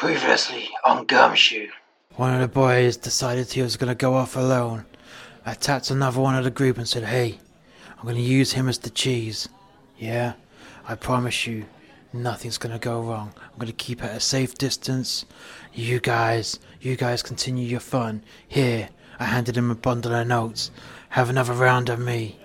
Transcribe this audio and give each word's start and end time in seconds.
Previously 0.00 0.70
on 0.82 1.04
Gumshoe. 1.04 1.68
One 2.16 2.32
of 2.32 2.40
the 2.40 2.48
boys 2.48 2.96
decided 2.96 3.52
he 3.52 3.60
was 3.60 3.76
going 3.76 3.90
to 3.90 3.94
go 3.94 4.14
off 4.14 4.34
alone. 4.34 4.86
I 5.44 5.52
tapped 5.52 5.90
another 5.90 6.22
one 6.22 6.34
of 6.34 6.42
the 6.42 6.50
group 6.50 6.78
and 6.78 6.88
said, 6.88 7.04
Hey, 7.04 7.38
I'm 7.98 8.04
going 8.04 8.16
to 8.16 8.22
use 8.22 8.52
him 8.52 8.66
as 8.70 8.78
the 8.78 8.88
cheese. 8.88 9.46
Yeah, 9.98 10.32
I 10.88 10.94
promise 10.94 11.46
you, 11.46 11.66
nothing's 12.14 12.56
going 12.56 12.72
to 12.72 12.78
go 12.78 13.02
wrong. 13.02 13.34
I'm 13.36 13.58
going 13.58 13.66
to 13.66 13.74
keep 13.74 14.02
at 14.02 14.16
a 14.16 14.20
safe 14.20 14.54
distance. 14.54 15.26
You 15.74 16.00
guys, 16.00 16.58
you 16.80 16.96
guys 16.96 17.22
continue 17.22 17.68
your 17.68 17.80
fun. 17.80 18.22
Here, 18.48 18.88
I 19.18 19.26
handed 19.26 19.54
him 19.54 19.70
a 19.70 19.74
bundle 19.74 20.14
of 20.14 20.26
notes. 20.26 20.70
Have 21.10 21.28
another 21.28 21.52
round 21.52 21.90
of 21.90 21.98
me. 21.98 22.40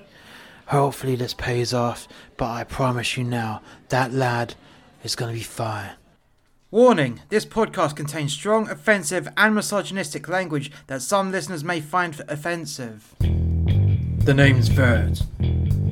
Hopefully 0.65 1.15
this 1.15 1.33
pays 1.33 1.73
off, 1.73 2.05
but 2.35 2.51
I 2.51 2.65
promise 2.65 3.15
you 3.15 3.23
now, 3.23 3.61
that 3.87 4.11
lad 4.11 4.55
is 5.05 5.15
going 5.15 5.31
to 5.31 5.39
be 5.39 5.43
fine. 5.45 5.91
Warning 6.75 7.21
this 7.29 7.45
podcast 7.45 7.95
contains 7.95 8.33
strong, 8.33 8.67
offensive, 8.69 9.29
and 9.37 9.55
misogynistic 9.55 10.27
language 10.27 10.73
that 10.87 11.01
some 11.01 11.31
listeners 11.31 11.63
may 11.63 11.79
find 11.79 12.21
offensive. 12.27 13.15
The 13.21 14.33
name's 14.33 14.67
Vert. 14.67 15.21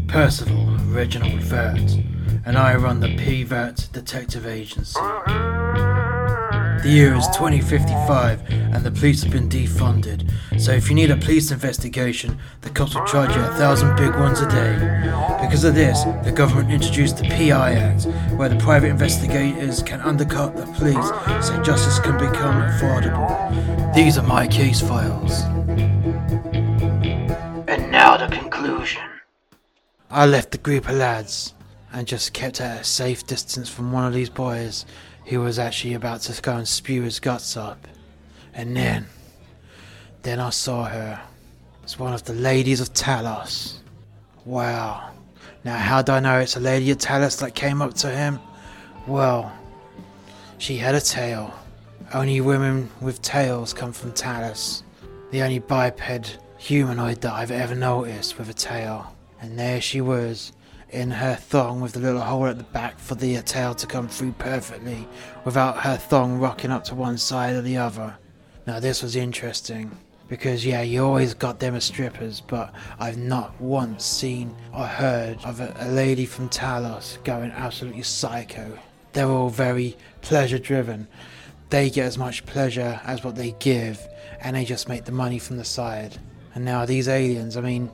Percival 0.09 0.75
Reginald 0.87 1.39
Vert, 1.39 1.93
and 2.45 2.57
I 2.57 2.75
run 2.75 2.99
the 2.99 3.15
P 3.15 3.43
Vert 3.43 3.87
Detective 3.93 4.45
Agency. 4.45 4.99
The 6.83 6.89
year 6.89 7.15
is 7.15 7.25
2055 7.27 8.41
and 8.51 8.83
the 8.83 8.91
police 8.91 9.23
have 9.23 9.31
been 9.31 9.47
defunded. 9.47 10.29
So 10.59 10.73
if 10.73 10.89
you 10.89 10.95
need 10.95 11.11
a 11.11 11.15
police 11.15 11.49
investigation, 11.49 12.37
the 12.59 12.71
cops 12.71 12.93
will 12.93 13.05
charge 13.05 13.33
you 13.33 13.41
a 13.41 13.53
thousand 13.53 13.95
big 13.95 14.13
ones 14.15 14.41
a 14.41 14.49
day. 14.49 14.75
Because 15.39 15.63
of 15.63 15.75
this, 15.75 16.03
the 16.25 16.33
government 16.35 16.71
introduced 16.71 17.15
the 17.15 17.29
PI 17.29 17.75
Act, 17.75 18.03
where 18.35 18.49
the 18.49 18.57
private 18.57 18.89
investigators 18.89 19.81
can 19.81 20.01
undercut 20.01 20.57
the 20.57 20.65
police 20.73 21.07
so 21.47 21.63
justice 21.63 21.99
can 21.99 22.17
become 22.17 22.61
affordable. 22.61 23.95
These 23.95 24.17
are 24.17 24.27
my 24.27 24.45
case 24.45 24.81
files. 24.81 25.43
And 27.69 27.91
now 27.93 28.17
the 28.17 28.27
conclusion. 28.27 29.03
I 30.11 30.25
left 30.25 30.51
the 30.51 30.57
group 30.57 30.89
of 30.89 30.97
lads 30.97 31.53
and 31.93 32.07
just 32.07 32.33
kept 32.33 32.59
at 32.59 32.81
a 32.81 32.83
safe 32.83 33.25
distance 33.25 33.69
from 33.69 33.91
one 33.91 34.05
of 34.05 34.13
these 34.13 34.29
boys 34.29 34.85
he 35.25 35.37
was 35.37 35.57
actually 35.59 35.93
about 35.93 36.21
to 36.21 36.41
go 36.41 36.57
and 36.57 36.67
spew 36.67 37.03
his 37.03 37.19
guts 37.19 37.55
up. 37.55 37.87
And 38.53 38.75
then, 38.75 39.05
then 40.23 40.39
I 40.39 40.49
saw 40.49 40.83
her. 40.85 41.21
It's 41.83 41.97
one 41.97 42.13
of 42.13 42.23
the 42.23 42.33
ladies 42.33 42.81
of 42.81 42.93
Talos. 42.93 43.77
Wow. 44.45 45.11
Now, 45.63 45.77
how 45.77 46.01
do 46.01 46.11
I 46.11 46.19
know 46.19 46.39
it's 46.39 46.57
a 46.57 46.59
lady 46.59 46.91
of 46.91 46.97
Talos 46.97 47.39
that 47.39 47.55
came 47.55 47.81
up 47.81 47.93
to 47.95 48.09
him? 48.09 48.39
Well, 49.07 49.51
she 50.57 50.77
had 50.77 50.95
a 50.95 51.01
tail. 51.01 51.53
Only 52.13 52.41
women 52.41 52.89
with 53.01 53.21
tails 53.21 53.73
come 53.73 53.93
from 53.93 54.11
Talos. 54.11 54.83
The 55.31 55.41
only 55.41 55.59
biped 55.59 56.37
humanoid 56.57 57.21
that 57.21 57.33
I've 57.33 57.51
ever 57.51 57.75
noticed 57.75 58.37
with 58.37 58.49
a 58.49 58.53
tail. 58.53 59.15
And 59.41 59.57
there 59.57 59.81
she 59.81 59.99
was, 59.99 60.51
in 60.93 61.09
her 61.11 61.35
thong 61.35 61.81
with 61.81 61.93
the 61.93 61.99
little 61.99 62.21
hole 62.21 62.45
at 62.45 62.57
the 62.57 62.63
back 62.65 62.99
for 62.99 63.15
the 63.15 63.41
tail 63.41 63.73
to 63.75 63.87
come 63.87 64.07
through 64.07 64.31
perfectly 64.33 65.07
without 65.43 65.77
her 65.79 65.97
thong 65.97 66.39
rocking 66.39 66.71
up 66.71 66.83
to 66.85 66.95
one 66.95 67.17
side 67.17 67.55
or 67.55 67.61
the 67.61 67.77
other. 67.77 68.15
Now, 68.67 68.79
this 68.79 69.01
was 69.01 69.15
interesting 69.15 69.97
because, 70.29 70.65
yeah, 70.65 70.81
you 70.81 71.03
always 71.03 71.33
got 71.33 71.59
them 71.59 71.75
as 71.75 71.83
strippers, 71.83 72.41
but 72.41 72.73
I've 72.99 73.17
not 73.17 73.59
once 73.59 74.05
seen 74.05 74.55
or 74.73 74.85
heard 74.85 75.43
of 75.43 75.59
a, 75.59 75.75
a 75.79 75.89
lady 75.89 76.25
from 76.25 76.47
Talos 76.49 77.21
going 77.23 77.51
absolutely 77.51 78.03
psycho. 78.03 78.77
They're 79.11 79.27
all 79.27 79.49
very 79.49 79.97
pleasure 80.21 80.59
driven. 80.59 81.07
They 81.69 81.89
get 81.89 82.05
as 82.05 82.17
much 82.17 82.45
pleasure 82.45 83.01
as 83.03 83.23
what 83.23 83.35
they 83.35 83.55
give, 83.59 83.99
and 84.41 84.55
they 84.55 84.63
just 84.63 84.87
make 84.87 85.05
the 85.05 85.11
money 85.11 85.39
from 85.39 85.57
the 85.57 85.65
side. 85.65 86.17
And 86.55 86.63
now 86.63 86.85
these 86.85 87.07
aliens, 87.07 87.57
I 87.57 87.61
mean, 87.61 87.89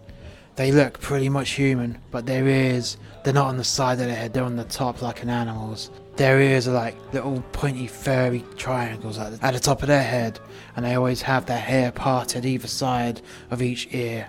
they 0.60 0.74
look 0.74 1.00
pretty 1.00 1.30
much 1.30 1.52
human, 1.52 1.98
but 2.12 2.26
their 2.26 2.46
ears, 2.46 2.98
they're 3.24 3.32
not 3.32 3.48
on 3.48 3.56
the 3.56 3.64
side 3.64 3.94
of 3.94 4.00
their 4.00 4.14
head, 4.14 4.34
they're 4.34 4.44
on 4.44 4.58
the 4.58 4.66
top 4.66 5.02
like 5.02 5.24
an 5.24 5.30
animal's. 5.30 5.90
Their 6.18 6.42
ears 6.42 6.68
are 6.68 6.74
like 6.74 6.98
little 7.14 7.42
pointy 7.54 7.88
furry 7.88 8.44
triangles 8.58 9.18
at 9.18 9.40
the, 9.40 9.46
at 9.46 9.54
the 9.54 9.60
top 9.62 9.84
of 9.84 9.88
their 9.88 10.04
head, 10.04 10.38
and 10.76 10.84
they 10.84 10.96
always 10.96 11.22
have 11.22 11.46
their 11.46 11.62
hair 11.62 11.94
parted 11.94 12.46
either 12.46 12.68
side 12.68 13.22
of 13.52 13.62
each 13.62 13.88
ear. 13.94 14.28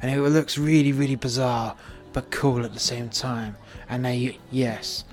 And 0.00 0.12
it 0.12 0.20
looks 0.20 0.56
really, 0.56 0.92
really 0.92 1.16
bizarre, 1.16 1.74
but 2.12 2.30
cool 2.30 2.64
at 2.64 2.72
the 2.72 2.78
same 2.78 3.08
time. 3.08 3.56
And 3.88 4.04
they, 4.04 4.38
yes, 4.52 5.04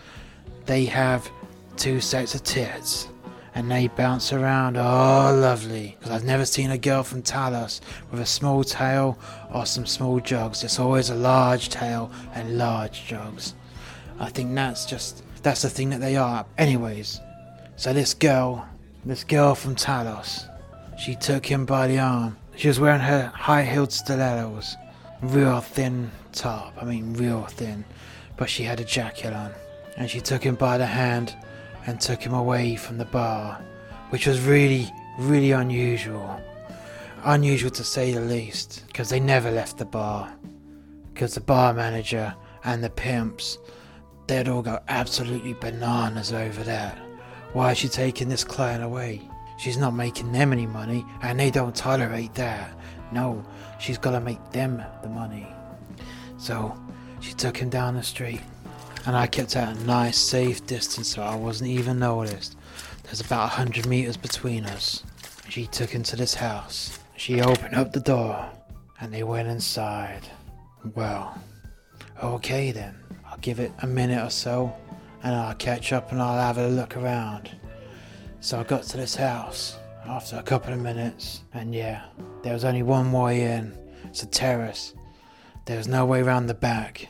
they 0.68 0.86
have 0.86 1.28
two 1.76 2.00
sets 2.00 2.36
of 2.36 2.44
tits 2.44 3.08
and 3.54 3.70
they 3.70 3.88
bounce 3.88 4.32
around. 4.32 4.78
Oh, 4.78 5.36
lovely. 5.36 5.96
Because 6.00 6.12
I've 6.12 6.24
never 6.24 6.46
seen 6.46 6.72
a 6.72 6.78
girl 6.78 7.04
from 7.04 7.22
Talos 7.22 7.82
with 8.10 8.22
a 8.22 8.26
small 8.26 8.64
tail 8.64 9.18
or 9.54 9.66
some 9.66 9.86
small 9.86 10.20
jugs. 10.20 10.64
It's 10.64 10.80
always 10.80 11.10
a 11.10 11.16
large 11.16 11.70
tail 11.70 12.12
and 12.34 12.58
large 12.58 13.06
jugs. 13.06 13.56
I 14.20 14.30
think 14.30 14.54
that's 14.56 14.86
just, 14.86 15.24
that's 15.44 15.64
the 15.64 15.70
thing 15.70 15.90
that 15.90 16.00
they 16.00 16.16
are. 16.16 16.46
Anyways, 16.58 17.20
so 17.76 17.94
this 17.94 18.14
girl, 18.14 18.68
this 19.04 19.24
girl 19.24 19.56
from 19.56 19.76
Talos, 19.76 20.48
she 20.98 21.16
took 21.16 21.46
him 21.46 21.66
by 21.66 21.88
the 21.88 22.00
arm. 22.00 22.38
She 22.56 22.68
was 22.68 22.80
wearing 22.80 23.02
her 23.02 23.32
high 23.34 23.64
heeled 23.64 23.92
stilettos. 23.92 24.78
Real 25.22 25.62
thin 25.62 26.12
top. 26.32 26.74
I 26.80 26.86
mean, 26.86 27.14
real 27.14 27.44
thin. 27.46 27.86
But 28.38 28.50
she 28.50 28.64
had 28.64 28.80
a 28.80 28.86
jacket 28.86 29.34
on. 29.34 29.52
And 29.98 30.10
she 30.10 30.22
took 30.22 30.44
him 30.44 30.56
by 30.56 30.78
the 30.78 30.86
hand 30.86 31.36
and 31.86 32.00
took 32.00 32.22
him 32.22 32.34
away 32.34 32.76
from 32.76 32.98
the 32.98 33.06
bar, 33.06 33.64
which 34.10 34.28
was 34.28 34.42
really, 34.42 34.92
really 35.18 35.52
unusual. 35.52 36.40
Unusual 37.24 37.72
to 37.72 37.84
say 37.84 38.14
the 38.14 38.22
least, 38.22 38.84
because 38.88 39.10
they 39.10 39.20
never 39.20 39.52
left 39.52 39.78
the 39.78 39.86
bar. 39.86 40.32
Because 41.14 41.34
the 41.34 41.42
bar 41.42 41.74
manager 41.74 42.34
and 42.64 42.84
the 42.84 42.90
pimps, 42.90 43.58
they'd 44.28 44.48
all 44.48 44.62
go 44.62 44.80
absolutely 44.88 45.54
bananas 45.54 46.34
over 46.34 46.64
that. 46.64 46.98
Why 47.54 47.72
is 47.72 47.78
she 47.78 47.90
taking 47.90 48.30
this 48.30 48.44
client 48.44 48.84
away? 48.84 49.22
She's 49.58 49.78
not 49.78 49.94
making 49.94 50.32
them 50.32 50.54
any 50.54 50.66
money, 50.66 51.06
and 51.22 51.40
they 51.40 51.52
don't 51.52 51.76
tolerate 51.76 52.34
that. 52.36 52.72
No, 53.12 53.46
she's 53.80 53.98
gotta 53.98 54.22
make 54.22 54.52
them 54.52 54.84
the 55.04 55.10
money. 55.10 55.48
So, 56.38 56.76
she 57.20 57.34
took 57.34 57.58
him 57.58 57.70
down 57.70 57.96
the 57.96 58.04
street 58.04 58.42
and 59.06 59.16
I 59.16 59.28
kept 59.28 59.56
at 59.56 59.76
a 59.76 59.84
nice 59.86 60.18
safe 60.18 60.66
distance 60.66 61.10
so 61.10 61.22
I 61.24 61.36
wasn't 61.36 61.70
even 61.72 62.00
noticed. 62.00 62.56
There's 63.04 63.22
about 63.22 63.46
a 63.46 63.56
hundred 63.56 63.86
meters 63.88 64.18
between 64.18 64.66
us. 64.66 65.04
She 65.50 65.68
took 65.68 65.96
into 65.96 66.16
this 66.16 66.34
house. 66.34 67.00
She 67.18 67.42
opened 67.42 67.76
up 67.76 67.92
the 67.92 68.00
door 68.00 68.50
and 69.00 69.14
they 69.14 69.24
went 69.24 69.48
inside. 69.48 70.28
Well, 70.96 71.38
okay 72.24 72.72
then. 72.72 72.96
I'll 73.26 73.38
give 73.40 73.60
it 73.60 73.72
a 73.82 73.88
minute 73.88 74.24
or 74.24 74.30
so 74.30 74.74
and 75.24 75.36
I'll 75.36 75.56
catch 75.56 75.94
up 75.94 76.12
and 76.12 76.22
I'll 76.22 76.40
have 76.40 76.58
a 76.58 76.68
look 76.68 76.96
around. 76.98 77.52
So 78.40 78.60
I 78.60 78.64
got 78.64 78.84
to 78.84 78.98
this 78.98 79.16
house 79.16 79.78
after 80.06 80.38
a 80.38 80.44
couple 80.44 80.74
of 80.74 80.80
minutes 80.80 81.42
and 81.54 81.74
yeah, 81.74 82.06
there 82.44 82.54
was 82.54 82.66
only 82.66 82.84
one 82.84 83.12
way 83.12 83.42
in. 83.42 83.78
It's 84.06 84.24
a 84.24 84.28
terrace. 84.28 84.94
There 85.66 85.78
was 85.78 85.88
no 85.88 86.06
way 86.06 86.22
around 86.22 86.48
the 86.48 86.54
back. 86.54 87.08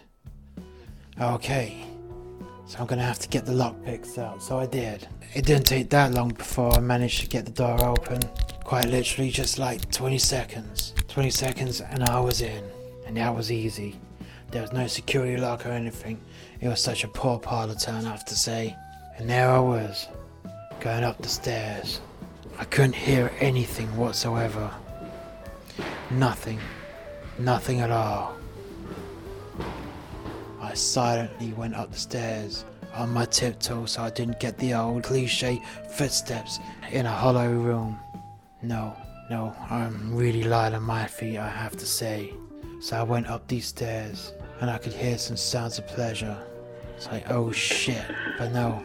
Okay, 1.19 1.83
so 2.65 2.79
I'm 2.79 2.85
gonna 2.85 3.03
have 3.03 3.19
to 3.19 3.27
get 3.27 3.45
the 3.45 3.51
lock 3.51 3.75
lockpicks 3.81 4.17
out. 4.17 4.41
So 4.41 4.59
I 4.59 4.65
did. 4.65 5.07
It 5.33 5.45
didn't 5.45 5.65
take 5.65 5.89
that 5.89 6.13
long 6.13 6.29
before 6.29 6.73
I 6.73 6.79
managed 6.79 7.21
to 7.21 7.27
get 7.27 7.45
the 7.45 7.51
door 7.51 7.83
open. 7.83 8.21
Quite 8.63 8.85
literally, 8.85 9.29
just 9.29 9.59
like 9.59 9.91
20 9.91 10.17
seconds. 10.17 10.93
20 11.07 11.29
seconds, 11.29 11.81
and 11.81 12.03
I 12.03 12.19
was 12.19 12.41
in. 12.41 12.63
And 13.05 13.17
that 13.17 13.35
was 13.35 13.51
easy. 13.51 13.99
There 14.51 14.61
was 14.61 14.71
no 14.71 14.87
security 14.87 15.37
lock 15.37 15.65
or 15.65 15.71
anything. 15.71 16.19
It 16.59 16.67
was 16.67 16.81
such 16.81 17.03
a 17.03 17.07
poor 17.07 17.39
parlor 17.39 17.75
turn, 17.75 18.05
I 18.05 18.11
have 18.11 18.25
to 18.25 18.35
say. 18.35 18.75
And 19.17 19.29
there 19.29 19.49
I 19.49 19.59
was, 19.59 20.07
going 20.79 21.03
up 21.03 21.21
the 21.21 21.29
stairs. 21.29 22.01
I 22.57 22.65
couldn't 22.65 22.95
hear 22.95 23.31
anything 23.39 23.87
whatsoever. 23.97 24.71
Nothing. 26.09 26.59
Nothing 27.39 27.81
at 27.81 27.91
all. 27.91 28.35
I 30.71 30.73
silently 30.73 31.51
went 31.51 31.75
up 31.75 31.91
the 31.91 31.97
stairs 31.97 32.63
on 32.93 33.09
my 33.09 33.25
tiptoes 33.25 33.91
so 33.91 34.03
I 34.03 34.09
didn't 34.09 34.39
get 34.39 34.57
the 34.57 34.73
old 34.73 35.03
cliche 35.03 35.61
footsteps 35.89 36.61
in 36.93 37.05
a 37.05 37.11
hollow 37.11 37.51
room. 37.51 37.99
No, 38.61 38.95
no, 39.29 39.53
I'm 39.69 40.15
really 40.15 40.43
light 40.43 40.73
on 40.73 40.83
my 40.83 41.07
feet, 41.07 41.37
I 41.37 41.49
have 41.49 41.75
to 41.75 41.85
say. 41.85 42.33
So 42.79 42.95
I 42.95 43.03
went 43.03 43.27
up 43.27 43.49
these 43.49 43.65
stairs 43.65 44.31
and 44.61 44.69
I 44.69 44.77
could 44.77 44.93
hear 44.93 45.17
some 45.17 45.35
sounds 45.35 45.77
of 45.77 45.87
pleasure. 45.87 46.37
It's 46.95 47.07
like, 47.07 47.29
oh 47.29 47.51
shit. 47.51 48.05
But 48.37 48.53
no, 48.53 48.81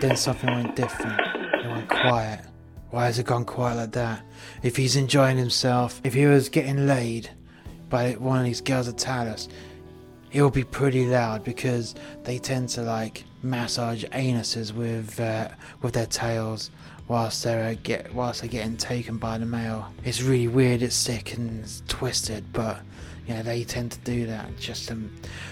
then 0.00 0.16
something 0.16 0.48
went 0.48 0.74
different. 0.74 1.20
It 1.20 1.68
went 1.68 1.90
quiet. 1.90 2.40
Why 2.88 3.04
has 3.04 3.18
it 3.18 3.26
gone 3.26 3.44
quiet 3.44 3.76
like 3.76 3.92
that? 3.92 4.24
If 4.62 4.74
he's 4.74 4.96
enjoying 4.96 5.36
himself, 5.36 6.00
if 6.02 6.14
he 6.14 6.24
was 6.24 6.48
getting 6.48 6.86
laid 6.86 7.28
by 7.90 8.12
one 8.12 8.38
of 8.38 8.46
these 8.46 8.62
girls 8.62 8.88
at 8.88 8.96
Talos, 8.96 9.48
it 10.32 10.42
will 10.42 10.50
be 10.50 10.64
pretty 10.64 11.06
loud 11.06 11.44
because 11.44 11.94
they 12.24 12.38
tend 12.38 12.68
to 12.70 12.82
like 12.82 13.24
massage 13.42 14.04
anuses 14.06 14.72
with 14.72 15.18
uh, 15.18 15.48
with 15.82 15.94
their 15.94 16.06
tails 16.06 16.70
whilst 17.08 17.42
they're 17.42 17.70
uh, 17.70 17.74
get 17.82 18.14
whilst 18.14 18.40
they're 18.40 18.50
getting 18.50 18.76
taken 18.76 19.16
by 19.16 19.36
the 19.38 19.46
male. 19.46 19.92
It's 20.04 20.22
really 20.22 20.48
weird. 20.48 20.82
It's 20.82 20.94
sick 20.94 21.34
and 21.34 21.60
it's 21.60 21.82
twisted, 21.88 22.52
but 22.52 22.80
yeah, 23.26 23.42
they 23.42 23.64
tend 23.64 23.92
to 23.92 23.98
do 24.00 24.26
that 24.26 24.56
just 24.58 24.88
to, 24.88 24.98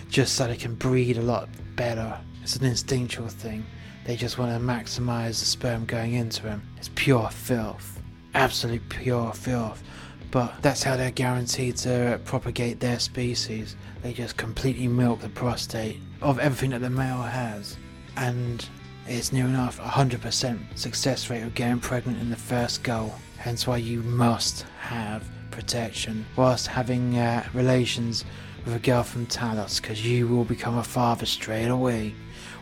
just 0.08 0.34
so 0.34 0.46
they 0.46 0.56
can 0.56 0.75
breed 0.75 1.16
a 1.16 1.22
lot 1.22 1.48
better. 1.76 2.19
It's 2.42 2.56
an 2.56 2.64
instinctual 2.64 3.28
thing. 3.28 3.64
They 4.04 4.16
just 4.16 4.38
want 4.38 4.52
to 4.52 4.64
maximize 4.64 5.38
the 5.38 5.44
sperm 5.44 5.84
going 5.84 6.14
into 6.14 6.42
them. 6.42 6.62
It's 6.76 6.90
pure 6.94 7.28
filth, 7.28 8.00
absolute 8.34 8.88
pure 8.88 9.32
filth. 9.32 9.82
But 10.30 10.60
that's 10.60 10.82
how 10.82 10.96
they're 10.96 11.10
guaranteed 11.10 11.76
to 11.78 12.20
propagate 12.25 12.80
their 12.80 12.98
species. 12.98 13.76
They 14.02 14.12
just 14.12 14.36
completely 14.36 14.86
milk 14.86 15.20
the 15.20 15.28
prostate 15.30 15.98
of 16.20 16.38
everything 16.38 16.70
that 16.70 16.80
the 16.80 16.90
male 16.90 17.22
has. 17.22 17.76
And 18.16 18.66
it's 19.06 19.32
near 19.32 19.46
enough 19.46 19.80
100% 19.80 20.78
success 20.78 21.30
rate 21.30 21.42
of 21.42 21.54
getting 21.54 21.80
pregnant 21.80 22.20
in 22.20 22.30
the 22.30 22.36
first 22.36 22.82
go. 22.82 23.12
Hence 23.38 23.66
why 23.66 23.78
you 23.78 24.02
must 24.02 24.66
have 24.80 25.25
protection 25.50 26.26
whilst 26.36 26.66
having 26.66 27.16
uh, 27.19 27.44
relations 27.54 28.24
with 28.64 28.74
a 28.74 28.78
girl 28.78 29.02
from 29.02 29.26
Talos 29.26 29.81
because 29.81 30.04
you 30.04 30.28
will 30.28 30.44
become 30.44 30.76
a 30.76 30.84
father 30.84 31.26
straight 31.26 31.69
away 31.69 32.14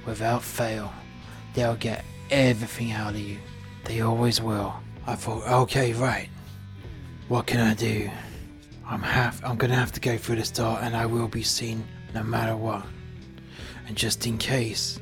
without 0.07 0.43
fail. 0.43 0.93
They'll 1.55 1.77
get 1.77 2.05
everything 2.31 2.93
out 2.93 3.15
of 3.15 3.21
you. 3.21 3.39
They 3.85 4.01
always 4.01 4.41
will. 4.41 4.75
I 5.07 5.15
thought, 5.15 5.47
okay, 5.63 5.93
right. 5.93 6.29
What 7.29 7.49
can 7.49 7.59
I 7.59 7.75
do? 7.75 8.09
I'm 8.87 9.03
have 9.03 9.45
I'm 9.45 9.57
gonna 9.57 9.75
have 9.75 9.91
to 9.93 10.01
go 10.01 10.17
through 10.17 10.37
this 10.37 10.53
door 10.53 10.79
and 10.81 10.97
I 10.97 11.07
will 11.07 11.27
be 11.27 11.43
seen 11.43 11.83
no 12.15 12.23
matter 12.23 12.57
what. 12.57 12.87
And 13.89 13.97
just 13.97 14.29
in 14.29 14.39
case, 14.39 15.01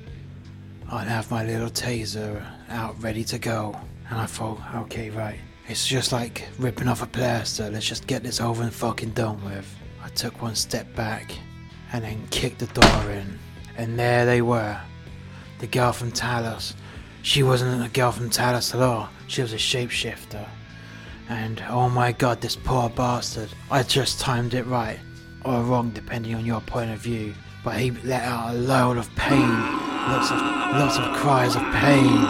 I'd 0.90 1.06
have 1.06 1.30
my 1.30 1.44
little 1.44 1.68
taser 1.68 2.42
out 2.70 3.02
ready 3.02 3.24
to 3.24 3.38
go. 3.38 3.78
And 4.08 4.18
I 4.18 4.24
thought, 4.24 4.58
okay, 4.74 5.10
right. 5.10 5.38
It's 5.68 5.86
just 5.86 6.12
like 6.12 6.48
ripping 6.58 6.88
off 6.88 7.02
a 7.02 7.06
plaster. 7.06 7.68
Let's 7.68 7.86
just 7.86 8.06
get 8.06 8.22
this 8.22 8.40
over 8.40 8.62
and 8.62 8.72
fucking 8.72 9.10
done 9.10 9.44
with. 9.44 9.66
I 10.02 10.08
took 10.08 10.40
one 10.40 10.54
step 10.54 10.94
back 10.96 11.30
and 11.92 12.04
then 12.04 12.26
kicked 12.30 12.60
the 12.60 12.66
door 12.68 13.10
in. 13.10 13.38
And 13.76 13.98
there 13.98 14.24
they 14.24 14.40
were. 14.40 14.80
The 15.58 15.66
girl 15.66 15.92
from 15.92 16.10
Talos. 16.10 16.72
She 17.20 17.42
wasn't 17.42 17.84
a 17.84 17.90
girl 17.90 18.12
from 18.12 18.30
Talos 18.30 18.74
at 18.74 18.80
all. 18.80 19.10
She 19.26 19.42
was 19.42 19.52
a 19.52 19.56
shapeshifter. 19.56 20.48
And 21.28 21.62
oh 21.68 21.88
my 21.88 22.12
god, 22.12 22.40
this 22.40 22.56
poor 22.56 22.88
bastard. 22.90 23.50
I 23.70 23.82
just 23.82 24.20
timed 24.20 24.54
it 24.54 24.66
right. 24.66 24.98
Or 25.44 25.62
wrong, 25.62 25.90
depending 25.90 26.34
on 26.34 26.44
your 26.44 26.60
point 26.60 26.90
of 26.90 26.98
view. 26.98 27.34
But 27.62 27.78
he 27.78 27.90
let 27.90 28.22
out 28.22 28.54
a 28.54 28.58
load 28.58 28.98
of 28.98 29.14
pain. 29.16 29.48
Lots 29.48 30.30
of 30.30 30.38
lots 30.38 30.98
of 30.98 31.16
cries 31.16 31.56
of 31.56 31.62
pain. 31.74 32.20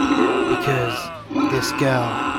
Because 0.55 1.51
this 1.51 1.73
girl 1.73 2.35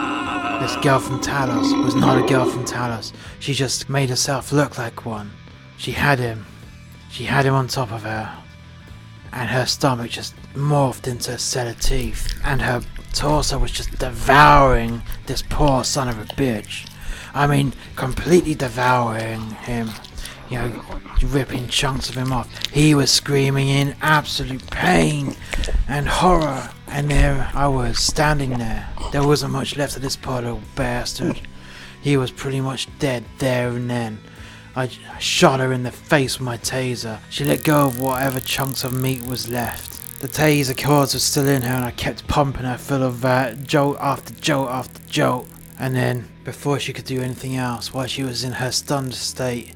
this 0.62 0.78
girl 0.78 1.00
from 1.00 1.20
Talos 1.20 1.84
was 1.84 1.96
not 1.96 2.24
a 2.24 2.28
girl 2.28 2.50
from 2.50 2.64
Talos. 2.64 3.12
She 3.40 3.54
just 3.54 3.90
made 3.90 4.10
herself 4.10 4.54
look 4.54 4.78
like 4.78 5.06
one. 5.06 5.32
She 5.78 5.92
had 5.92 6.18
him. 6.18 6.46
She 7.12 7.26
had 7.26 7.46
him 7.46 7.54
on 7.54 7.68
top 7.68 7.92
of 7.92 8.04
her. 8.04 8.44
And 9.34 9.50
her 9.50 9.66
stomach 9.66 10.12
just 10.12 10.34
morphed 10.54 11.08
into 11.08 11.34
a 11.34 11.38
set 11.38 11.68
of 11.68 11.80
teeth. 11.82 12.34
And 12.46 12.62
her 12.62 12.82
torso 13.16 13.58
was 13.58 13.72
just 13.72 13.98
devouring 13.98 15.02
this 15.26 15.42
poor 15.42 15.84
son 15.84 16.10
of 16.10 16.20
a 16.20 16.26
bitch. 16.36 16.88
I 17.34 17.48
mean, 17.48 17.74
completely 17.96 18.56
devouring 18.56 19.52
him. 19.52 19.90
You 20.50 20.60
know, 20.60 20.86
ripping 21.24 21.68
chunks 21.70 22.08
of 22.08 22.16
him 22.16 22.32
off. 22.32 22.68
He 22.68 22.94
was 22.94 23.10
screaming 23.10 23.68
in 23.68 23.96
absolute 24.00 24.70
pain 24.70 25.36
and 25.88 26.08
horror. 26.08 26.70
And 26.88 27.10
there 27.10 27.50
I 27.56 27.68
was, 27.68 27.98
standing 27.98 28.52
there. 28.60 28.88
There 29.12 29.26
wasn't 29.26 29.54
much 29.54 29.76
left 29.76 29.96
of 29.96 30.04
this 30.04 30.16
poor 30.16 30.42
little 30.42 30.62
bastard. 30.76 31.42
He 32.00 32.16
was 32.16 32.30
pretty 32.30 32.62
much 32.62 32.88
dead 33.00 33.26
there 33.40 33.70
and 33.70 33.90
then. 33.90 34.20
I 34.76 34.90
shot 35.20 35.62
her 35.62 35.74
in 35.74 35.84
the 35.84 35.92
face 35.92 36.38
with 36.38 36.46
my 36.46 36.58
taser. 36.58 37.20
She 37.30 37.44
let 37.44 37.64
go 37.64 37.86
of 37.86 38.00
whatever 38.00 38.40
chunks 38.40 38.84
of 38.84 38.94
meat 38.94 39.26
was 39.26 39.50
left. 39.50 39.95
The 40.26 40.32
taser 40.32 40.84
cords 40.84 41.14
were 41.14 41.20
still 41.20 41.48
in 41.48 41.62
her 41.62 41.76
and 41.76 41.86
I 41.86 41.92
kept 41.92 42.28
pumping 42.28 42.64
her 42.66 42.80
full 42.80 43.04
of 43.04 43.24
uh, 43.24 43.54
jolt 43.54 43.98
after 44.00 44.34
jolt 44.34 44.72
after 44.72 45.00
jolt. 45.08 45.48
And 45.78 45.96
then, 45.96 46.28
before 46.44 46.80
she 46.80 46.94
could 46.94 47.06
do 47.06 47.22
anything 47.22 47.58
else, 47.58 47.94
while 47.94 48.08
she 48.08 48.24
was 48.24 48.44
in 48.44 48.54
her 48.54 48.72
stunned 48.72 49.14
state, 49.14 49.76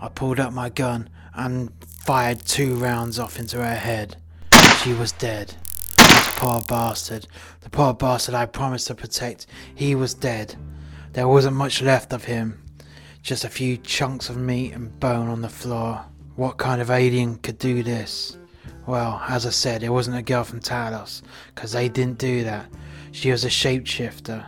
I 0.00 0.06
pulled 0.06 0.38
up 0.38 0.52
my 0.52 0.68
gun 0.68 1.10
and 1.34 1.72
fired 2.06 2.44
two 2.44 2.76
rounds 2.76 3.18
off 3.18 3.40
into 3.40 3.56
her 3.56 3.74
head. 3.74 4.14
She 4.84 4.92
was 4.92 5.10
dead. 5.10 5.56
This 5.96 6.30
poor 6.36 6.60
bastard. 6.68 7.26
The 7.62 7.70
poor 7.70 7.92
bastard 7.92 8.36
I 8.36 8.46
promised 8.46 8.86
to 8.86 8.94
protect. 8.94 9.48
He 9.74 9.96
was 9.96 10.14
dead. 10.14 10.54
There 11.14 11.26
wasn't 11.26 11.56
much 11.56 11.82
left 11.82 12.12
of 12.12 12.26
him. 12.26 12.62
Just 13.20 13.42
a 13.42 13.48
few 13.48 13.76
chunks 13.76 14.30
of 14.30 14.36
meat 14.36 14.74
and 14.74 15.00
bone 15.00 15.26
on 15.26 15.42
the 15.42 15.48
floor. 15.48 16.04
What 16.36 16.56
kind 16.56 16.80
of 16.80 16.88
alien 16.88 17.38
could 17.38 17.58
do 17.58 17.82
this? 17.82 18.38
Well, 18.88 19.22
as 19.28 19.44
I 19.44 19.50
said, 19.50 19.82
it 19.82 19.90
wasn't 19.90 20.16
a 20.16 20.22
girl 20.22 20.44
from 20.44 20.60
Talos, 20.60 21.20
because 21.54 21.72
they 21.72 21.90
didn't 21.90 22.16
do 22.16 22.42
that. 22.44 22.70
She 23.12 23.30
was 23.30 23.44
a 23.44 23.48
shapeshifter. 23.48 24.46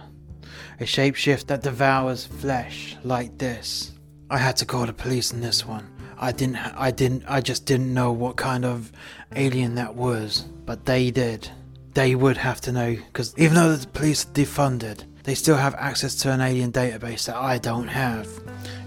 A 0.81 0.85
shapeshift 0.85 1.49
that 1.49 1.63
devours 1.63 2.25
flesh 2.25 2.97
like 3.05 3.37
this. 3.37 3.93
I 4.31 4.39
had 4.39 4.57
to 4.57 4.65
call 4.65 4.87
the 4.87 4.95
police 4.95 5.35
on 5.35 5.43
this 5.43 5.67
one. 5.67 5.87
I 6.17 6.33
didn't, 6.33 6.57
I 6.57 6.91
didn't, 6.91 7.25
I 7.29 7.43
just 7.43 7.67
didn't 7.67 7.93
know 7.93 8.13
what 8.13 8.37
kind 8.37 8.65
of 8.65 8.91
alien 9.37 9.75
that 9.75 9.95
was, 9.95 10.47
but 10.65 10.87
they 10.87 11.11
did. 11.11 11.51
They 11.93 12.15
would 12.15 12.39
have 12.39 12.63
to 12.63 12.73
know, 12.73 12.97
because 12.97 13.35
even 13.37 13.57
though 13.57 13.77
the 13.77 13.87
police 13.89 14.25
are 14.25 14.33
defunded, 14.33 15.05
they 15.25 15.35
still 15.35 15.57
have 15.57 15.75
access 15.75 16.15
to 16.23 16.33
an 16.33 16.41
alien 16.41 16.73
database 16.73 17.27
that 17.27 17.37
I 17.37 17.59
don't 17.59 17.89
have. 17.89 18.27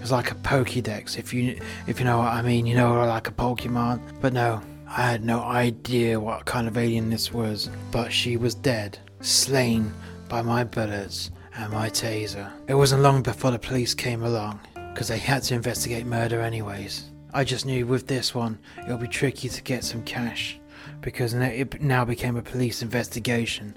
It's 0.01 0.09
like 0.09 0.31
a 0.31 0.35
Pokédex, 0.35 1.15
if 1.19 1.31
you 1.31 1.61
if 1.85 2.00
you 2.00 2.05
know 2.05 2.17
what 2.17 2.29
I 2.29 2.41
mean. 2.41 2.65
You 2.65 2.75
know, 2.75 2.95
like 3.05 3.27
a 3.27 3.31
Pokemon. 3.31 4.19
But 4.19 4.33
no, 4.33 4.61
I 4.95 5.10
had 5.10 5.25
no 5.25 5.42
idea 5.42 6.19
what 6.19 6.45
kind 6.45 6.68
of 6.68 6.78
alien 6.78 7.10
this 7.10 7.34
was. 7.34 7.68
But 7.92 8.13
she 8.13 8.38
was 8.38 8.54
dead, 8.54 9.00
slain 9.22 9.92
by 10.30 10.44
my 10.44 10.63
bullets 10.63 11.31
and 11.57 11.74
my 11.74 11.90
taser. 11.90 12.51
It 12.68 12.75
wasn't 12.75 13.01
long 13.01 13.24
before 13.24 13.50
the 13.50 13.57
police 13.57 13.95
came 13.95 14.22
along, 14.22 14.60
because 14.94 15.07
they 15.07 15.18
had 15.18 15.42
to 15.44 15.56
investigate 15.56 16.06
murder 16.06 16.42
anyways. 16.42 17.10
I 17.34 17.44
just 17.44 17.66
knew 17.66 17.88
with 17.88 18.06
this 18.06 18.36
one, 18.36 18.60
it'll 18.86 19.00
be 19.00 19.07
tricky 19.07 19.50
to 19.50 19.63
get 19.63 19.84
some 19.84 20.04
cash, 20.04 20.60
because 21.01 21.34
it 21.34 21.81
now 21.81 22.06
became 22.06 22.38
a 22.38 22.44
police 22.44 22.84
investigation 22.84 23.75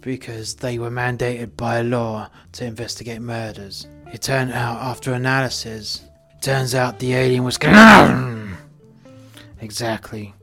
because 0.00 0.54
they 0.54 0.78
were 0.78 0.90
mandated 0.90 1.56
by 1.56 1.82
law 1.82 2.28
to 2.52 2.64
investigate 2.64 3.20
murders. 3.20 3.86
It 4.12 4.22
turned 4.22 4.52
out, 4.52 4.80
after 4.80 5.12
analysis, 5.12 6.02
turns 6.40 6.74
out 6.74 6.98
the 6.98 7.14
alien 7.14 7.44
was 7.44 7.56
exactly. 9.60 10.34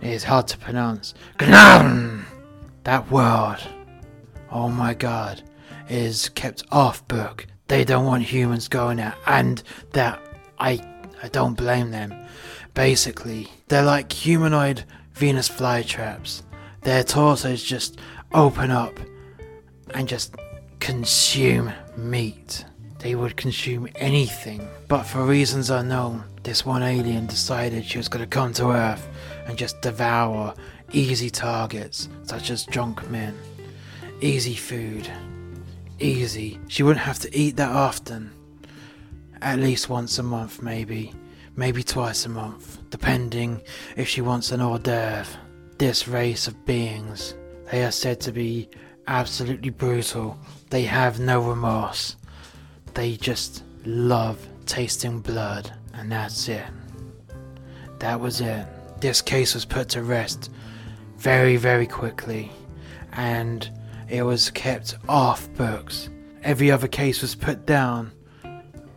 It 0.00 0.10
is 0.10 0.24
hard 0.24 0.48
to 0.48 0.58
pronounce. 0.58 1.14
That 1.38 3.10
word. 3.10 3.58
Oh 4.50 4.68
my 4.68 4.94
god. 4.94 5.42
Is 5.88 6.28
kept 6.30 6.64
off 6.72 7.06
book. 7.08 7.46
They 7.68 7.84
don't 7.84 8.06
want 8.06 8.22
humans 8.22 8.68
going 8.68 8.96
there, 8.96 9.14
and 9.26 9.62
that 9.92 10.20
I 10.58 10.80
I 11.22 11.28
don't 11.28 11.54
blame 11.54 11.90
them. 11.90 12.14
Basically, 12.74 13.48
they're 13.68 13.84
like 13.84 14.12
humanoid 14.12 14.84
Venus 15.14 15.48
flytraps. 15.48 16.42
Their 16.82 17.04
torsos 17.04 17.62
just 17.62 17.98
open 18.32 18.70
up 18.70 18.98
and 19.92 20.08
just 20.08 20.36
consume 20.78 21.72
meat. 21.96 22.64
They 23.00 23.14
would 23.14 23.36
consume 23.36 23.88
anything. 23.96 24.66
But 24.88 25.02
for 25.02 25.24
reasons 25.24 25.70
unknown, 25.70 26.24
this 26.42 26.64
one 26.64 26.82
alien 26.82 27.26
decided 27.26 27.84
she 27.84 27.98
was 27.98 28.08
going 28.08 28.24
to 28.24 28.28
come 28.28 28.52
to 28.54 28.70
Earth 28.70 29.08
and 29.50 29.58
just 29.58 29.80
devour 29.82 30.54
easy 30.92 31.28
targets, 31.28 32.08
such 32.22 32.50
as 32.50 32.64
drunk 32.64 33.10
men. 33.10 33.36
Easy 34.20 34.54
food. 34.54 35.10
Easy. 35.98 36.58
She 36.68 36.84
wouldn't 36.84 37.04
have 37.04 37.18
to 37.20 37.36
eat 37.36 37.56
that 37.56 37.70
often. 37.70 38.30
At 39.42 39.58
least 39.58 39.88
once 39.88 40.18
a 40.18 40.22
month, 40.22 40.62
maybe. 40.62 41.12
Maybe 41.56 41.82
twice 41.82 42.26
a 42.26 42.28
month, 42.28 42.78
depending 42.90 43.60
if 43.96 44.08
she 44.08 44.20
wants 44.20 44.52
an 44.52 44.60
hors 44.60 44.78
d'oeuvre. 44.78 45.36
This 45.78 46.06
race 46.06 46.46
of 46.46 46.64
beings, 46.64 47.34
they 47.70 47.84
are 47.84 47.90
said 47.90 48.20
to 48.20 48.32
be 48.32 48.68
absolutely 49.08 49.70
brutal. 49.70 50.38
They 50.70 50.84
have 50.84 51.18
no 51.18 51.40
remorse. 51.40 52.16
They 52.94 53.16
just 53.16 53.64
love 53.84 54.38
tasting 54.66 55.20
blood, 55.20 55.72
and 55.94 56.12
that's 56.12 56.48
it. 56.48 56.66
That 57.98 58.20
was 58.20 58.40
it. 58.40 58.66
This 59.00 59.22
case 59.22 59.54
was 59.54 59.64
put 59.64 59.88
to 59.90 60.02
rest 60.02 60.50
very, 61.16 61.56
very 61.56 61.86
quickly, 61.86 62.50
and 63.12 63.68
it 64.08 64.22
was 64.22 64.50
kept 64.50 64.96
off 65.08 65.52
books. 65.54 66.10
Every 66.42 66.70
other 66.70 66.88
case 66.88 67.22
was 67.22 67.34
put 67.34 67.66
down 67.66 68.12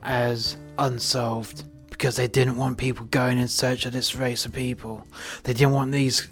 as 0.04 0.58
unsolved 0.78 1.64
because 1.90 2.16
they 2.18 2.28
didn't 2.28 2.58
want 2.58 2.78
people 2.78 3.06
going 3.08 3.38
in 3.38 3.48
search 3.48 3.86
of 3.86 3.94
this 3.94 4.16
race 4.16 4.46
of 4.46 4.52
people. 4.52 5.08
They 5.44 5.54
didn't 5.54 5.74
want 5.74 5.92
these. 5.92 6.28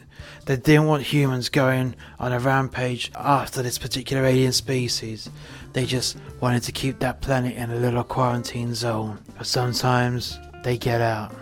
They 0.46 0.58
didn't 0.58 0.88
want 0.88 1.04
humans 1.04 1.50
going 1.50 1.96
on 2.20 2.34
a 2.34 2.40
rampage 2.40 3.12
after 3.16 3.62
this 3.62 3.78
particular 3.78 4.25
alien 4.25 4.51
species. 4.51 5.30
They 5.72 5.86
just 5.86 6.18
wanted 6.42 6.63
to 6.63 6.72
keep 6.72 7.00
that 7.00 7.22
planet 7.22 7.56
in 7.56 7.72
a 7.72 7.75
little 7.75 8.04
quarantine 8.04 8.74
zone. 8.75 9.20
But 9.38 9.48
sometimes 9.48 10.38
they 10.63 10.78
get 10.78 11.00
out. 11.00 11.34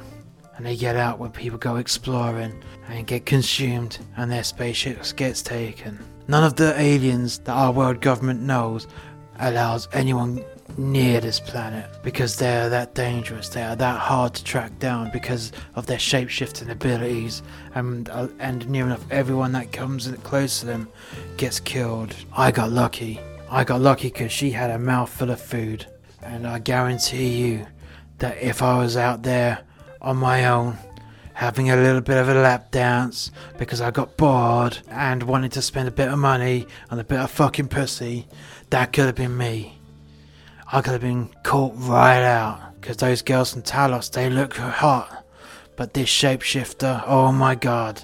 And 0.60 0.66
they 0.66 0.75
get 0.75 0.98
out 0.98 1.20
when 1.20 1.32
people 1.32 1.58
go 1.58 1.78
exploring 1.78 2.62
and 2.89 3.08
get 3.08 3.25
consumed 3.25 3.98
and 4.18 4.30
their 4.30 4.44
spaceships 4.44 5.13
gets 5.13 5.42
taken. 5.42 5.98
None 6.28 6.44
of 6.44 6.58
the 6.58 6.78
aliens 6.78 7.39
that 7.39 7.54
our 7.54 7.72
world 7.72 8.01
government 8.01 8.42
knows 8.42 8.86
allows 9.39 9.88
anyone 9.94 10.44
near 10.78 11.22
this 11.22 11.39
planet 11.39 11.89
because 12.04 12.36
they 12.36 12.58
are 12.58 12.68
that 12.68 12.94
dangerous. 12.94 13.48
They 13.48 13.63
are 13.63 13.78
that 13.78 14.00
hard 14.01 14.34
to 14.34 14.44
track 14.44 14.78
down 14.80 15.12
because 15.13 15.54
of 15.75 15.86
their 15.86 15.98
shapeshifting 15.98 16.70
abilities, 16.70 17.42
and 17.74 18.10
uh, 18.10 18.28
and 18.39 18.68
near 18.70 18.86
enough 18.86 19.10
everyone 19.12 19.54
that 19.54 19.72
comes 19.72 20.12
close 20.24 20.60
to 20.60 20.66
them 20.66 20.89
gets 21.38 21.62
killed. 21.62 22.13
I 22.36 22.51
got 22.51 22.70
lucky. 22.70 23.22
I 23.50 23.63
got 23.63 23.80
lucky 23.80 24.10
because 24.10 24.34
she 24.34 24.51
had 24.51 24.72
a 24.72 24.78
mouthful 24.78 25.32
of 25.32 25.39
food, 25.39 25.86
and 26.22 26.46
I 26.46 26.60
guarantee 26.60 27.30
you 27.30 27.66
that 28.18 28.38
if 28.42 28.62
I 28.62 28.78
was 28.78 28.98
out 28.98 29.24
there 29.24 29.63
on 30.01 30.18
my 30.18 30.46
own 30.46 30.77
having 31.39 31.70
a 31.70 31.75
little 31.77 32.01
bit 32.01 32.18
of 32.18 32.27
a 32.27 32.34
lap 32.34 32.70
dance 32.70 33.32
because 33.58 33.79
I 33.79 33.91
got 33.91 34.18
bored 34.18 34.77
and 34.89 35.24
wanted 35.24 35.53
to 35.53 35.62
spend 35.62 35.88
a 35.88 35.91
bit 35.91 36.10
of 36.10 36.20
money 36.20 36.68
on 36.89 37.00
a 37.00 37.03
bit 37.06 37.18
of 37.18 37.32
fucking 37.32 37.70
pussy, 37.70 38.27
that 38.72 38.91
could 38.91 39.06
have 39.06 39.15
been 39.15 39.38
me. 39.38 39.79
I 40.70 40.82
could 40.82 40.91
have 40.91 41.01
been 41.01 41.29
caught 41.44 41.72
right 41.77 42.22
out 42.22 42.74
because 42.75 42.98
those 42.98 43.22
girls 43.22 43.53
from 43.53 43.62
Talos, 43.62 44.12
they 44.12 44.29
look 44.29 44.58
hot. 44.58 45.25
But 45.77 45.94
this 45.94 46.10
shapeshifter, 46.10 47.06
oh 47.08 47.32
my 47.32 47.56
god. 47.56 48.03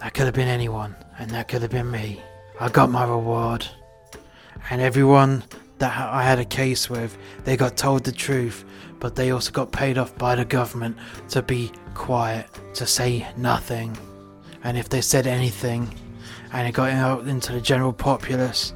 That 0.00 0.14
could 0.14 0.26
have 0.26 0.34
been 0.34 0.48
anyone, 0.48 0.96
and 1.16 1.30
that 1.30 1.46
could 1.46 1.62
have 1.62 1.70
been 1.70 1.92
me. 1.92 2.20
I 2.58 2.70
got 2.70 2.90
my 2.90 3.04
reward. 3.04 3.64
And 4.68 4.82
everyone 4.82 5.44
that 5.78 5.96
I 5.96 6.22
had 6.22 6.38
a 6.38 6.44
case 6.44 6.90
with, 6.90 7.16
they 7.44 7.56
got 7.56 7.76
told 7.76 8.04
the 8.04 8.12
truth, 8.12 8.64
but 9.00 9.14
they 9.14 9.30
also 9.30 9.50
got 9.50 9.72
paid 9.72 9.98
off 9.98 10.16
by 10.18 10.34
the 10.34 10.44
government 10.44 10.96
to 11.30 11.42
be 11.42 11.72
quiet, 11.94 12.48
to 12.74 12.86
say 12.86 13.26
nothing. 13.36 13.96
And 14.64 14.76
if 14.76 14.88
they 14.88 15.00
said 15.00 15.26
anything, 15.26 15.94
and 16.52 16.66
it 16.66 16.72
got 16.72 16.90
out 16.90 17.26
into 17.28 17.52
the 17.52 17.60
general 17.60 17.92
populace 17.92 18.72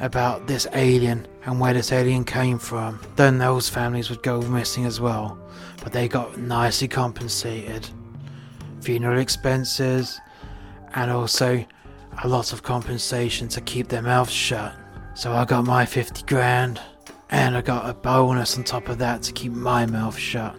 about 0.00 0.46
this 0.46 0.66
alien 0.72 1.26
and 1.44 1.60
where 1.60 1.74
this 1.74 1.92
alien 1.92 2.24
came 2.24 2.58
from, 2.58 3.00
then 3.16 3.38
those 3.38 3.68
families 3.68 4.10
would 4.10 4.22
go 4.22 4.40
missing 4.42 4.86
as 4.86 5.00
well. 5.00 5.38
But 5.82 5.92
they 5.92 6.08
got 6.08 6.38
nicely 6.38 6.88
compensated. 6.88 7.88
Funeral 8.80 9.20
expenses, 9.20 10.20
and 10.94 11.10
also 11.10 11.64
a 12.22 12.28
lot 12.28 12.52
of 12.52 12.62
compensation 12.62 13.48
to 13.48 13.60
keep 13.60 13.88
their 13.88 14.02
mouths 14.02 14.32
shut. 14.32 14.74
So 15.16 15.32
I 15.32 15.44
got 15.44 15.64
my 15.64 15.86
50 15.86 16.24
grand, 16.26 16.80
and 17.30 17.56
I 17.56 17.62
got 17.62 17.88
a 17.88 17.94
bonus 17.94 18.58
on 18.58 18.64
top 18.64 18.88
of 18.88 18.98
that 18.98 19.22
to 19.22 19.32
keep 19.32 19.52
my 19.52 19.86
mouth 19.86 20.18
shut. 20.18 20.58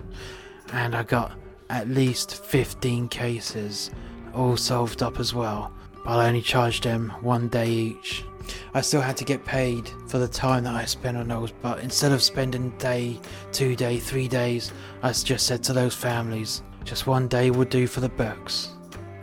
And 0.71 0.95
I 0.95 1.03
got 1.03 1.33
at 1.69 1.89
least 1.89 2.41
15 2.45 3.09
cases 3.09 3.91
all 4.33 4.55
solved 4.55 5.03
up 5.03 5.19
as 5.19 5.33
well. 5.33 5.73
But 6.05 6.19
I 6.19 6.27
only 6.29 6.41
charged 6.41 6.85
them 6.85 7.09
one 7.19 7.49
day 7.49 7.69
each. 7.69 8.23
I 8.73 8.79
still 8.79 9.01
had 9.01 9.17
to 9.17 9.25
get 9.25 9.43
paid 9.43 9.89
for 10.07 10.19
the 10.19 10.27
time 10.27 10.63
that 10.63 10.75
I 10.75 10.85
spent 10.85 11.17
on 11.17 11.27
those, 11.27 11.51
but 11.51 11.79
instead 11.79 12.13
of 12.13 12.23
spending 12.23 12.69
day, 12.77 13.19
two 13.51 13.75
day, 13.75 13.97
three 13.97 14.29
days, 14.29 14.71
I 15.03 15.11
just 15.11 15.47
said 15.47 15.63
to 15.63 15.73
those 15.73 15.95
families, 15.95 16.63
just 16.85 17.07
one 17.07 17.27
day 17.27 17.51
would 17.51 17.69
do 17.69 17.87
for 17.87 17.99
the 17.99 18.09
books. 18.09 18.69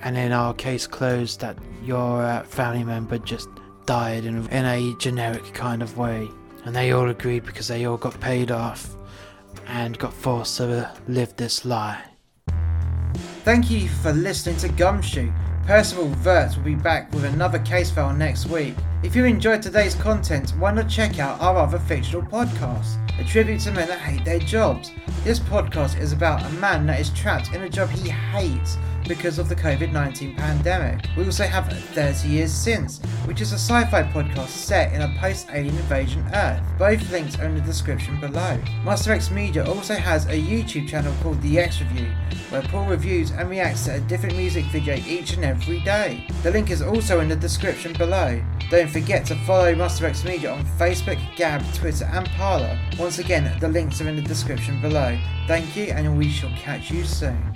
And 0.03 0.19
in 0.19 0.33
our 0.33 0.53
case 0.53 0.87
closed 0.87 1.41
that 1.41 1.57
your 1.83 2.23
uh, 2.23 2.43
family 2.43 2.85
member 2.85 3.17
just 3.17 3.49
died 3.87 4.25
in, 4.25 4.49
in 4.49 4.65
a 4.65 4.95
generic 4.99 5.53
kind 5.55 5.83
of 5.83 5.97
way. 5.97 6.29
And 6.65 6.75
they 6.75 6.93
all 6.93 7.09
agreed 7.09 7.45
because 7.45 7.69
they 7.69 7.85
all 7.85 7.97
got 7.97 8.21
paid 8.21 8.51
off 8.51 8.95
and 9.67 9.99
got 9.99 10.13
forced 10.13 10.59
to 10.59 10.91
live 11.09 11.35
this 11.37 11.65
lie. 11.65 12.03
Thank 13.45 13.71
you 13.71 13.89
for 13.89 14.13
listening 14.13 14.57
to 14.59 14.69
Gumshoe. 14.69 15.33
Percival 15.67 16.09
Verts 16.09 16.57
will 16.57 16.65
be 16.65 16.75
back 16.75 17.13
with 17.13 17.25
another 17.25 17.59
case 17.61 17.91
file 17.91 18.13
next 18.13 18.47
week. 18.47 18.75
If 19.03 19.17
you 19.17 19.25
enjoyed 19.25 19.63
today's 19.63 19.97
content, 19.97 20.51
why 20.51 20.71
not 20.71 20.89
check 20.89 21.19
out 21.19 21.41
our 21.41 21.57
other 21.57 21.81
fictional 21.81 22.23
podcast, 22.23 22.99
a 23.19 23.25
tribute 23.25 23.61
to 23.63 23.73
men 23.73 23.89
that 23.89 23.99
hate 23.99 24.25
their 24.25 24.39
jobs. 24.39 24.93
This 25.25 25.41
podcast 25.41 25.99
is 25.99 26.13
about 26.13 26.45
a 26.45 26.51
man 26.55 26.87
that 26.87 27.01
is 27.01 27.11
trapped 27.11 27.53
in 27.53 27.63
a 27.63 27.69
job 27.69 27.91
he 27.91 28.11
hates 28.11 28.79
because 29.09 29.39
of 29.39 29.49
the 29.49 29.57
COVID 29.57 29.93
19 29.93 30.37
pandemic. 30.37 31.05
We 31.17 31.25
also 31.25 31.45
have 31.45 31.73
30 31.73 32.29
Years 32.29 32.53
Since, 32.53 33.01
which 33.25 33.41
is 33.41 33.53
a 33.53 33.57
sci 33.57 33.85
fi 33.87 34.03
podcast 34.05 34.49
set 34.49 34.93
in 34.93 35.03
a 35.03 35.15
post 35.19 35.49
alien 35.51 35.77
invasion 35.77 36.25
Earth. 36.35 36.63
Both 36.79 37.11
links 37.11 37.39
are 37.39 37.47
in 37.47 37.55
the 37.55 37.61
description 37.63 38.21
below. 38.21 38.59
Master 38.85 39.13
X 39.13 39.31
Media 39.31 39.65
also 39.67 39.95
has 39.95 40.27
a 40.27 40.41
YouTube 40.41 40.89
channel 40.89 41.15
called 41.23 41.41
The 41.43 41.59
X 41.59 41.81
Review, 41.81 42.11
where 42.51 42.63
Paul 42.63 42.87
reviews 42.87 43.31
and 43.33 43.51
reacts 43.51 43.85
to 43.87 43.97
a 43.97 44.01
different 44.01 44.37
music 44.37 44.65
video 44.67 44.95
each 44.95 45.35
and 45.35 45.45
every 45.45 45.81
day. 45.81 46.27
The 46.43 46.51
link 46.51 46.71
is 46.71 46.83
also 46.83 47.21
in 47.21 47.29
the 47.29 47.37
description 47.37 47.93
below. 47.95 48.41
Don't 48.71 48.89
forget 48.93 49.25
to 49.25 49.35
follow 49.47 49.75
Master 49.75 50.05
X 50.05 50.23
Media 50.23 50.53
on 50.53 50.65
Facebook, 50.79 51.19
Gab, 51.35 51.63
Twitter, 51.73 52.05
and 52.05 52.29
Parler. 52.31 52.79
Once 52.99 53.19
again, 53.19 53.59
the 53.59 53.69
links 53.69 54.03
are 54.03 54.09
in 54.09 54.17
the 54.17 54.23
description 54.23 54.83
below. 54.83 55.19
Thank 55.49 55.75
you, 55.75 55.85
and 55.85 56.19
we 56.19 56.29
shall 56.29 56.51
catch 56.51 56.91
you 56.91 57.05
soon. 57.05 57.55